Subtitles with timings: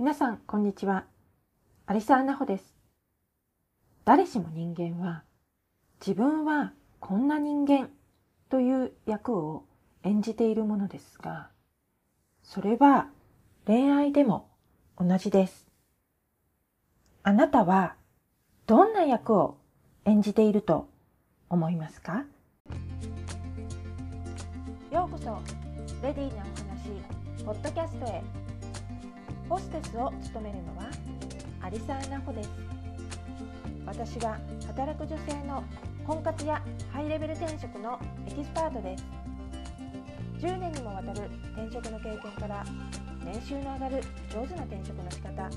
[0.00, 1.06] 皆さん、こんにちは。
[1.86, 2.76] アリサーナホです。
[4.04, 5.24] 誰しも人間は、
[6.00, 7.90] 自分はこんな人間
[8.48, 9.64] という役を
[10.04, 11.48] 演じているものですが、
[12.44, 13.08] それは
[13.66, 14.48] 恋愛でも
[14.96, 15.66] 同じです。
[17.24, 17.96] あなたは
[18.68, 19.58] どんな役を
[20.04, 20.88] 演じていると
[21.50, 22.24] 思いますか？
[24.92, 25.42] ようこそ、
[26.04, 28.22] レディーなお話、ポッドキャストへ。
[29.48, 30.90] ホステスを務めるのは
[31.62, 32.50] アリサーナホです。
[33.86, 35.64] 私は働く女性の
[36.06, 39.04] 婚活やハイレベル転職のエキスパートです。
[40.40, 42.64] 10年にもわたる転職の経験から
[43.24, 45.50] 年収の上がる上手な転職の仕方、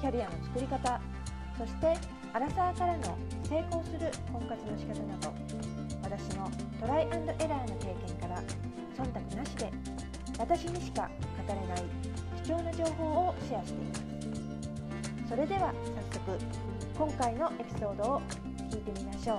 [0.00, 1.00] キャリアの作り方、
[1.58, 1.94] そして
[2.32, 3.16] アラサーからの
[3.48, 5.32] 成功する婚活の仕方など
[6.02, 6.50] 私の
[6.80, 8.42] トライエラーの経験から
[8.96, 9.70] 忖度なしで
[10.38, 11.08] 私にしか
[11.46, 11.84] 語れない
[12.44, 14.02] 貴重な情報をシェアしています。
[15.30, 15.72] それでは
[16.12, 16.38] 早速
[16.94, 18.22] 今回のエピソードを
[18.70, 19.38] 聞いてみましょ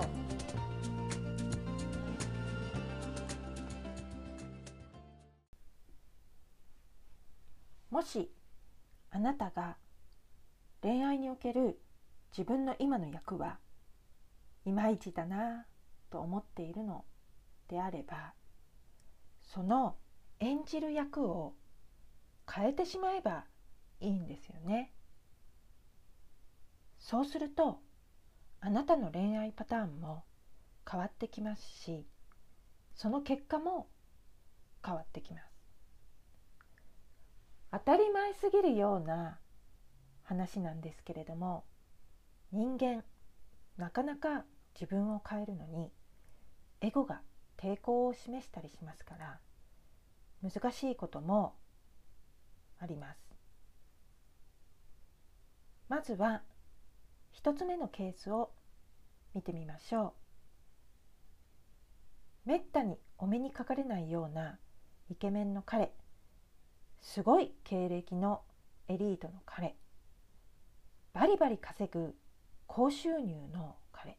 [7.94, 8.28] もし
[9.12, 9.76] あなたが
[10.82, 11.78] 恋愛における
[12.36, 13.58] 自分の今の役は
[14.64, 15.64] いまいちだな
[16.10, 17.04] と思っているの
[17.68, 18.34] であれば
[19.44, 19.94] その
[20.40, 21.54] 演じる役を
[22.52, 23.44] 変えてしまえば
[24.00, 24.92] いいんですよね。
[26.98, 27.80] そうすると
[28.60, 30.24] あなたの恋愛パターンも
[30.90, 32.06] 変わってきますし
[32.94, 33.88] その結果も
[34.84, 35.56] 変わってきます。
[37.72, 39.38] 当たり前すぎるような
[40.22, 41.64] 話なんですけれども
[42.52, 43.04] 人間
[43.76, 45.92] なかなか自分を変えるのに
[46.80, 47.20] エゴが
[47.56, 49.40] 抵抗を示したりしますから
[50.42, 51.54] 難しいことも
[52.78, 53.18] あります。
[55.88, 56.42] まずは
[57.32, 58.50] 一つ目のケースを
[59.34, 60.14] 見てみましょ
[62.46, 62.48] う。
[62.48, 64.58] めったにお目にかかれないような
[65.10, 65.92] イケメンの彼。
[67.00, 68.42] すごい経歴の
[68.88, 69.76] エリートの彼。
[71.12, 72.14] バリバリ稼ぐ
[72.66, 74.18] 高収入の彼。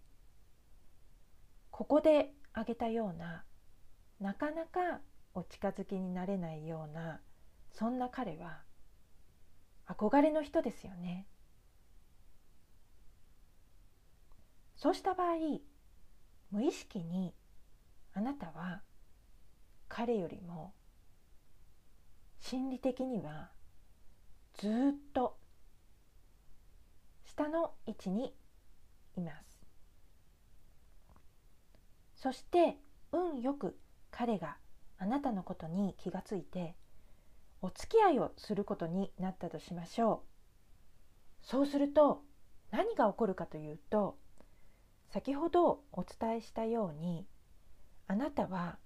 [1.71, 3.43] ここで挙げたような
[4.19, 5.01] なかなか
[5.33, 7.21] お近づきになれないような
[7.77, 8.63] そんな彼は
[9.85, 11.27] 憧れの人ですよね。
[14.75, 15.59] そうした場合
[16.49, 17.35] 無意識に
[18.15, 18.81] あなたは
[19.87, 20.73] 彼よりも
[22.39, 23.51] 心理的には
[24.55, 24.71] ずっ
[25.13, 25.37] と
[27.25, 28.33] 下の位置に
[29.15, 29.61] います。
[32.15, 32.77] そして
[33.11, 33.77] 運よく
[34.09, 34.57] 彼が
[34.97, 36.75] あなたのことに気がついて
[37.61, 40.23] お付き合いをすることになったとしましょ
[41.43, 41.45] う。
[41.45, 42.23] そうすると
[42.71, 44.17] 何が起こるかというと
[45.09, 47.25] 先ほどお伝えしたように
[48.07, 48.77] あなたは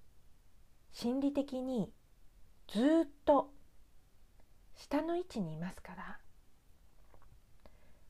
[0.91, 1.91] 心理的に
[2.67, 3.51] ずっと
[4.75, 6.19] 下の位置にいますから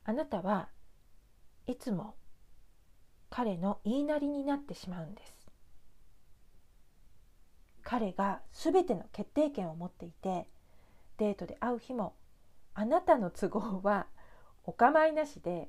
[0.04, 0.68] あなたは
[1.66, 2.14] いつも
[3.30, 5.34] 彼の言いなりになってしまうんです。
[7.82, 10.46] 彼が全ての決定権を持っていて
[11.18, 12.16] デートで会う日も
[12.74, 14.06] あなたの都合は
[14.64, 15.68] お構いなしで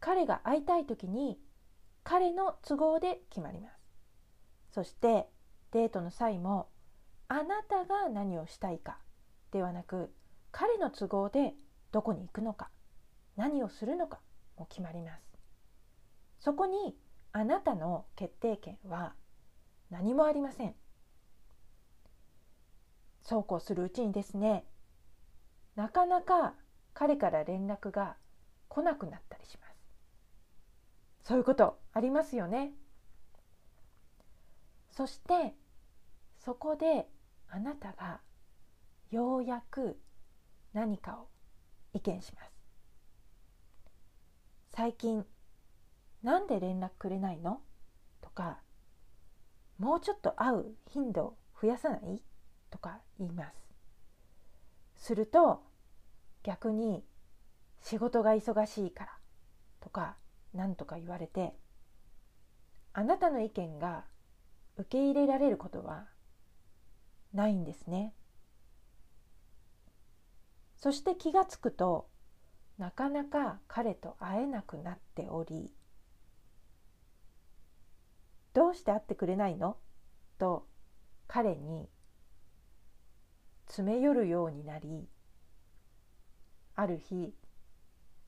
[0.00, 1.38] 彼が会いたい時に
[2.02, 3.74] 彼の都合で決まります。
[4.72, 5.28] そして
[5.72, 6.68] デートの際も
[7.28, 8.98] あなたが何をしたいか
[9.52, 10.12] ではなく
[10.50, 11.54] 彼の都合で
[11.92, 12.70] どこに行くのか
[13.36, 14.20] 何をするのか
[14.56, 15.22] も決まります。
[16.40, 16.96] そこに
[17.32, 19.14] あなたの決定権は
[19.90, 20.74] 何もありません。
[23.30, 24.64] そうこうするうちにですね
[25.76, 26.54] なかなか
[26.94, 28.16] 彼から連絡が
[28.68, 31.28] 来なくなったりします。
[31.28, 32.72] そういうことありますよね。
[34.90, 35.54] そして
[36.44, 37.06] そこで
[37.48, 38.18] あなたが
[39.12, 40.00] ようやく
[40.72, 41.28] 何かを
[41.92, 42.50] 意見します。
[44.70, 45.24] 最近
[46.24, 47.60] なんで連絡くれないの？
[48.22, 48.58] とか
[49.78, 52.20] もうちょっと会う頻度を増やさない？
[52.70, 53.56] とか言います。
[54.96, 55.62] すると
[56.42, 57.04] 逆に
[57.80, 59.18] 仕事が忙しいから
[59.80, 60.16] とか
[60.54, 61.54] 何とか言われて
[62.92, 64.04] あなたの意見が
[64.76, 66.06] 受け入れられることは
[67.32, 68.14] ないんですね。
[70.76, 72.08] そして気が付くと
[72.78, 75.74] なかなか彼と会えなくなっており
[78.54, 79.76] どうして会ってくれないの？
[80.38, 80.66] と
[81.28, 81.88] 彼に
[83.70, 85.06] 詰め寄るようになり
[86.74, 87.32] ある日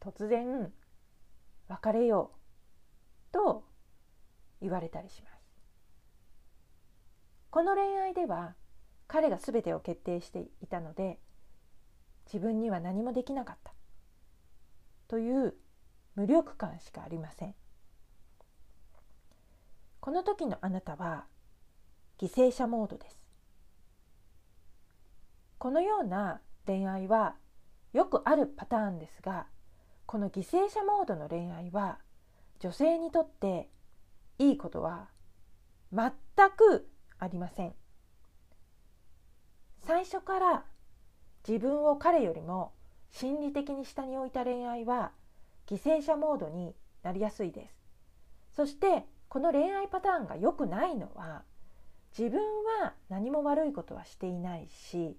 [0.00, 0.73] 突然
[1.67, 2.31] 別れよ
[3.31, 3.65] うと
[4.61, 5.43] 言われたりします。
[7.50, 8.55] この恋愛では
[9.09, 11.19] 彼が全てを決定していたので
[12.27, 13.75] 自分には何もできなかった
[15.09, 15.55] という
[16.15, 17.55] 無力感しかありません。
[19.99, 21.27] この時のあなたは
[22.19, 23.21] 犠牲者モードです。
[25.62, 27.37] このような恋愛は
[27.93, 29.47] よくあるパターンですが
[30.06, 31.99] この犠牲者モードの恋愛は
[32.59, 33.69] 女性にとって
[34.41, 35.06] いいことは
[35.93, 36.11] 全
[36.56, 36.88] く
[37.20, 37.75] ありません。
[39.87, 40.64] 最初から
[41.47, 42.73] 自分を彼よりも
[43.12, 45.12] 心理的に下に置いた恋愛は
[45.69, 46.75] 犠牲者モードに
[47.05, 47.76] なりやすいです。
[48.56, 51.44] そしてこの恋愛パターンが良くないのは
[52.19, 52.41] 自分
[52.82, 55.17] は何も悪いことはしていないし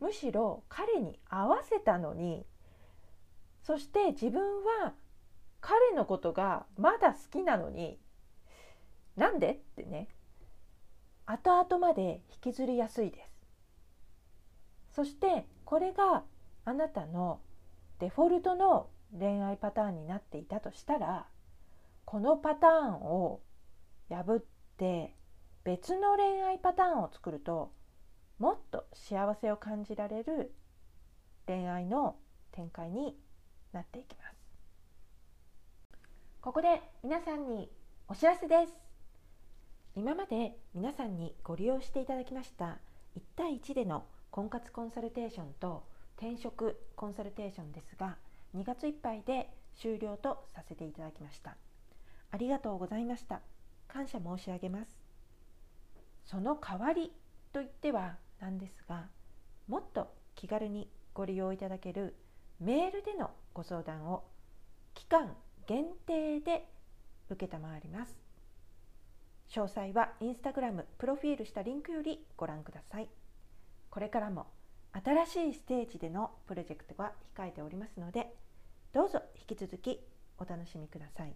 [0.00, 2.46] むしろ彼に合わせたのに
[3.62, 4.42] そして自分
[4.82, 4.94] は
[5.60, 7.98] 彼のことがまだ好きなのに
[9.16, 9.52] なんで？
[9.52, 10.08] ってね。
[11.24, 13.32] 後々まで引きずりやすいです。
[14.92, 16.22] そしてこれが
[16.64, 17.40] あなたの
[17.98, 18.88] デフォルトの
[19.18, 21.26] 恋愛パターンになっていたとしたら
[22.04, 23.40] このパターンを
[24.08, 24.44] 破っ
[24.76, 25.16] て
[25.64, 27.72] 別の恋愛パターンを作ると
[28.38, 30.52] もっと幸せを感じられる
[31.46, 32.16] 恋愛の
[32.52, 33.16] 展開に
[33.72, 34.36] なっていきます。
[36.40, 37.70] ここで皆さんに
[38.08, 38.72] お知らせです。
[39.96, 42.78] 今まで皆さんにご利用していただきました
[43.16, 45.84] 1対1での婚活コンサルテーションと
[46.18, 48.18] 転職コンサルテーションですが
[48.54, 51.56] 2月いっぱいで終了とさせていただきました。
[52.30, 53.40] ありがとうございました。
[53.88, 54.90] 感謝申し上げます。
[56.26, 57.12] その代わり
[57.52, 59.08] といってはなんですが
[59.68, 62.14] もっと気軽にご利用いただける
[62.60, 64.24] メールでのご相談を
[64.94, 65.34] 期間
[65.66, 66.68] 限定で
[67.28, 67.36] 承
[67.82, 68.18] ります。
[69.48, 73.08] 詳細はインスタグラムプロフィールしたリンクよりご覧ください。
[73.90, 74.46] これからも
[74.92, 78.34] 新しいステージでのプロジェクトが控えておりますので
[78.92, 80.00] どうぞ引き続き
[80.38, 81.34] お楽しみください。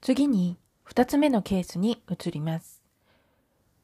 [0.00, 2.83] 次に2つ目のケースに移ります。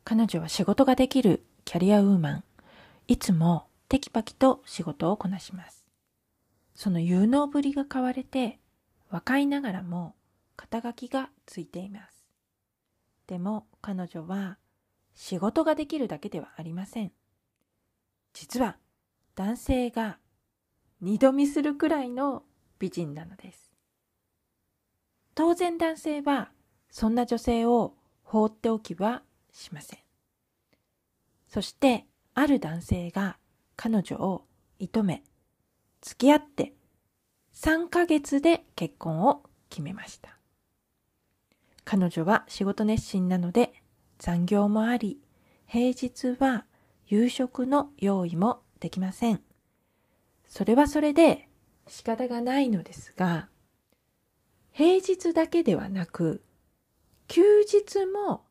[0.05, 2.45] 彼女は仕事ができるキャリアウーマン。
[3.09, 5.85] いつもテキパキと仕事をこなします。
[6.75, 8.59] その有能ぶりが買われて、
[9.11, 10.15] 若いながらも
[10.57, 12.27] 肩書きがついています。
[13.27, 14.59] でも彼女は
[15.15, 17.13] 仕事ができるだけではありません。
[18.33, 18.77] 実は
[19.35, 20.19] 男性が
[21.01, 22.43] 二度見するくらいの
[22.79, 23.71] 美人なのです。
[25.35, 26.51] 当然男性は
[26.91, 29.99] そんな女性を放っておきはしません。
[31.49, 33.39] そして、ある男性が
[33.77, 34.45] 彼女を
[34.79, 35.25] 射止め、
[36.01, 36.73] 付き合って
[37.55, 40.37] 3ヶ月で結婚を決めました。
[41.85, 43.73] 彼女は仕事熱心なので
[44.19, 45.19] 残業もあり、
[45.67, 46.67] 平日は
[47.07, 49.43] 夕食の用意もできません。
[50.47, 51.49] それはそれで
[51.89, 53.49] 仕方がないのですが、
[54.73, 56.45] 平日だけではなく、
[57.27, 58.45] 休日も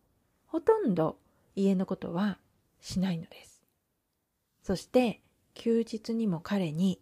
[0.51, 1.17] ほとんど
[1.55, 2.39] 家のことは
[2.81, 3.61] しないのです。
[4.63, 5.21] そして
[5.53, 6.99] 休日にも彼に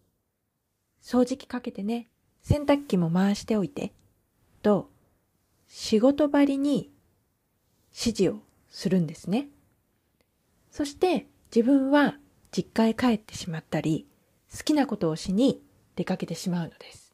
[1.02, 2.10] 掃除機かけてね、
[2.42, 3.94] 洗濯機も回しておいて、
[4.62, 4.90] と
[5.68, 6.92] 仕事場に
[7.94, 8.40] 指示を
[8.70, 9.48] するんですね。
[10.70, 12.18] そして自分は
[12.52, 14.06] 実家へ帰ってしまったり、
[14.52, 15.62] 好きなことをしに
[15.96, 17.14] 出かけてしまうのです。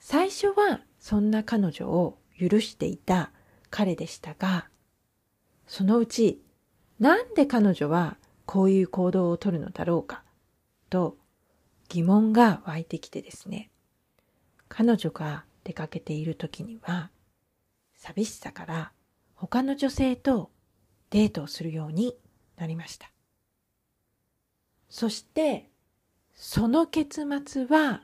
[0.00, 3.30] 最初はそんな彼女を許していた
[3.70, 4.68] 彼でしたが、
[5.72, 6.42] そのうち、
[7.00, 10.22] なんで彼女はこういう行動をとるのだろうか、
[10.90, 11.16] と
[11.88, 13.70] 疑問が湧いてきてですね、
[14.68, 17.08] 彼女が出かけている時には、
[17.94, 18.92] 寂しさから
[19.34, 20.50] 他の女性と
[21.08, 22.18] デートをするように
[22.58, 23.10] なりました。
[24.90, 25.70] そして、
[26.34, 28.02] その結末は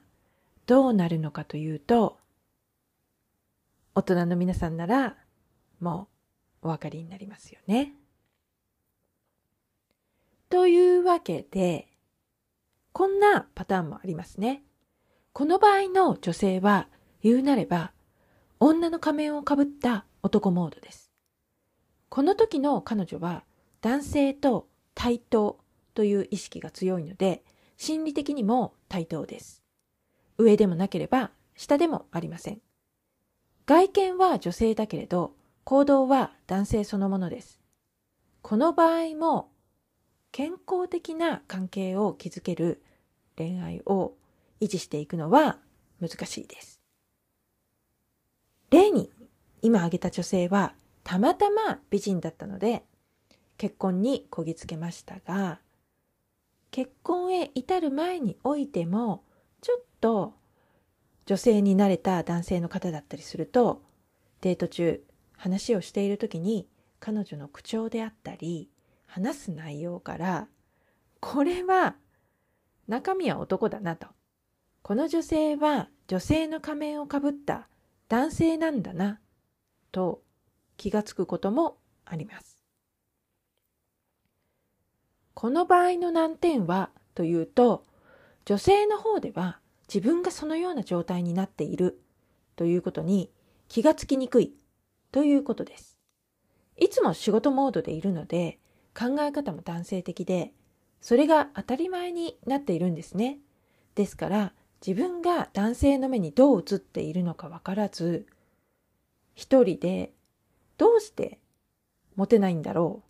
[0.65, 2.17] どうなるのかというと、
[3.95, 5.19] 大人の皆さんなら
[5.81, 6.18] もう
[6.63, 7.95] お分かりになりますよね。
[10.51, 11.89] というわけで、
[12.93, 14.63] こんなパターンもありますね。
[15.33, 16.89] この場合の女性は
[17.23, 17.93] 言うなれば、
[18.61, 21.13] 女の仮面をかぶった男モードです。
[22.09, 23.45] この時の彼女は
[23.81, 25.61] 男性と対等
[25.95, 27.45] という意識が強いので、
[27.77, 29.63] 心理的にも対等です。
[30.39, 32.61] 上でもなければ下でもありません。
[33.67, 35.35] 外見は女性だけれど、
[35.69, 37.61] 行動は男性そのものです。
[38.41, 39.51] この場合も
[40.33, 42.83] 健康的な関係を築ける
[43.37, 44.15] 恋愛を
[44.63, 45.59] 維持していくのは
[46.01, 46.81] 難しいです。
[48.71, 49.11] 例に
[49.61, 50.73] 今挙げた女性は
[51.05, 52.83] たまたま美人だったので
[53.59, 55.61] 結婚にこぎつけましたが
[56.71, 59.23] 結婚へ至る前においても
[59.61, 60.33] ちょっと
[61.27, 63.83] 女性になれた男性の方だったりすると
[64.41, 65.05] デート中
[65.39, 66.69] 話をしている時に
[67.01, 68.69] 彼女の口調であったり
[69.07, 70.49] 話す内容から
[71.21, 71.97] これは
[72.89, 74.09] 中身は男だなと
[74.83, 77.69] この女性は女性の仮面をかぶった
[78.09, 79.21] 男性なんだな
[79.93, 80.23] と
[80.77, 82.65] 気がつくこともあります。
[85.35, 87.85] この場合の難点はというと
[88.45, 92.01] 女性の方では自分がそのような状態になっている
[92.57, 93.31] ということに
[93.69, 94.55] 気がつきにくい
[95.13, 95.99] ということです。
[96.77, 98.59] いつも仕事モードでいるので
[98.97, 100.53] 考え方も男性的で
[101.01, 103.39] それが当たり前になっているんですね。
[103.95, 104.53] ですから
[104.87, 108.27] 自分が男性の目にどう映っているのかわからず
[109.35, 110.13] 一人で
[110.77, 111.41] どうして
[112.15, 113.09] モテないんだろう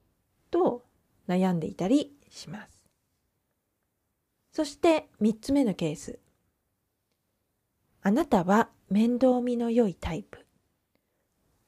[0.51, 0.85] と
[1.29, 2.79] 悩んでいたりします。
[4.53, 6.19] そして三つ目のケース。
[8.03, 10.48] あなたは面倒見の良いタイプ。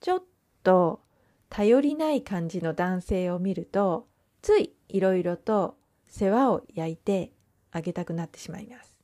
[0.01, 0.23] ちょっ
[0.63, 1.03] と
[1.51, 4.09] 頼りない感じの男性を見ると、
[4.41, 5.77] ついいろいろと
[6.07, 7.33] 世話を焼いて
[7.71, 8.97] あげたくなってしまいます。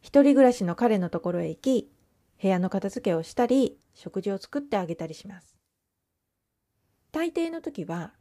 [0.00, 1.92] 一人暮らしの彼のところへ行き、
[2.40, 5.56] 部屋の片付けをしたり、食事を作ってあげたりします。
[7.12, 8.14] 大抵の時は、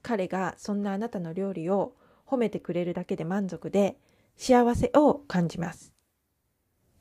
[0.00, 3.98] 彼がそんなあなたの料理を褒めてくれるだけで満足で
[4.36, 5.92] 幸せを感じます。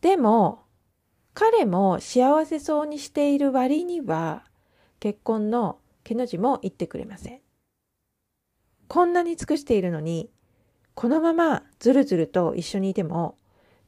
[0.01, 0.63] でも、
[1.39, 4.43] 彼も幸せそうにしている割には、
[4.99, 7.39] 結婚の毛の字も言ってくれません。
[8.89, 10.29] こんなに尽くしているのに、
[10.95, 13.37] このままずるずると一緒にいても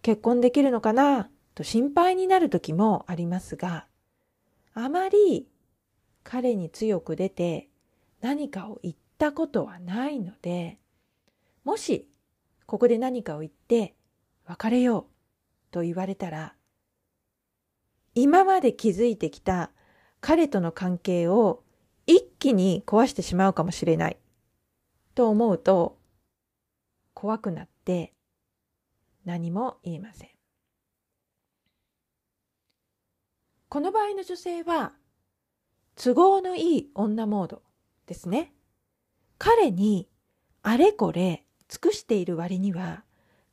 [0.01, 3.86] 結婚できるのかなと心配になる時もありますが、
[4.74, 5.46] あまり
[6.24, 7.67] 彼に強く出て
[8.22, 10.79] 何かを言ったことはないので、
[11.65, 12.08] もし
[12.65, 13.93] ここで何かを言って
[14.46, 15.05] 別れよう
[15.72, 16.55] と言われたら、
[18.13, 19.72] 今まで築いてきた
[20.20, 21.63] 彼との関係を
[22.06, 24.18] 一気に壊してしまうかもしれない
[25.15, 25.98] と思うと
[27.13, 28.13] 怖くなって
[29.25, 30.30] 何も言えません。
[33.70, 34.91] この場合の女性は
[35.96, 37.62] 都合のいい女モード
[38.08, 38.53] ですね。
[39.38, 40.10] 彼に
[40.63, 43.03] あれこれ尽くしている割には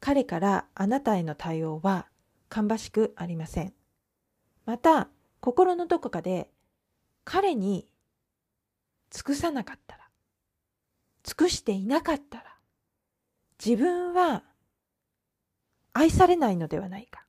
[0.01, 2.09] 彼からあなたへの対応は
[2.49, 3.78] 芳しくありません。
[4.69, 5.09] また
[5.41, 6.51] 心のどこかで
[7.25, 7.91] 彼に
[9.09, 10.11] 尽くさなかったら
[11.23, 12.45] 尽くしていなかったら
[13.65, 14.43] 自分は
[15.95, 17.25] 愛されないのではないか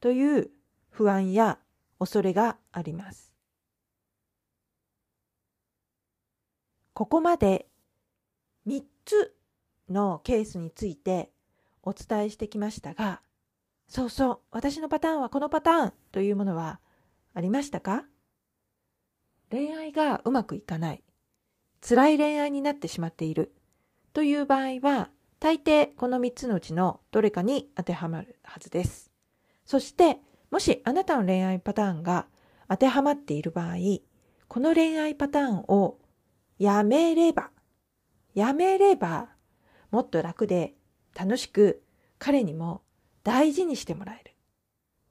[0.00, 0.50] という
[0.88, 1.60] 不安や
[2.00, 3.32] 恐れがあります。
[6.94, 7.68] ここまで
[8.66, 9.36] 3つ
[9.88, 11.30] のケースについて
[11.84, 13.22] お伝えしてきましたが、
[13.90, 16.78] そうそう、私のパターンはこのパターンというものは
[17.34, 18.04] ありましたか？
[19.50, 21.02] 恋愛がうまくいかない、
[21.80, 23.52] 辛い恋愛になってしまっている。
[24.12, 29.10] という場合は、大抵この3つのうちのどれかに当てはまるはずです。
[29.66, 30.18] そして、
[30.52, 32.28] もしあなたの恋愛パターンが
[32.68, 33.74] 当てはまっている場合、
[34.46, 35.98] この恋愛パターンを
[36.60, 37.50] やめれば、
[38.34, 39.30] やめれば、
[39.90, 40.74] もっと楽で
[41.12, 41.82] 楽しく
[42.20, 42.82] 彼にも
[43.22, 44.34] 大事にしてもらえる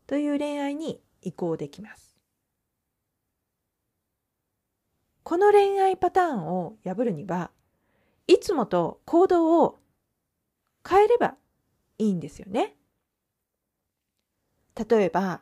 [0.07, 2.17] という恋愛に移行できます。
[5.23, 7.51] この恋愛パターンを破るには、
[8.25, 9.79] いつもと行動を
[10.87, 11.35] 変えれば
[11.99, 12.75] いいんですよね。
[14.75, 15.41] 例えば、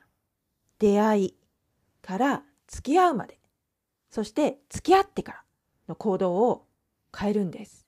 [0.80, 1.38] 出会い
[2.02, 3.40] から付き合うまで、
[4.10, 5.44] そして付き合ってから
[5.88, 6.66] の行動を
[7.18, 7.86] 変えるんです。